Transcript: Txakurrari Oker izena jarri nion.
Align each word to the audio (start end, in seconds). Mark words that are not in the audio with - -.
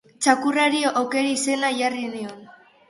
Txakurrari 0.25 0.81
Oker 1.03 1.31
izena 1.35 1.71
jarri 1.83 2.07
nion. 2.19 2.43